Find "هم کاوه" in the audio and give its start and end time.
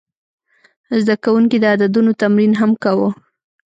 2.61-3.09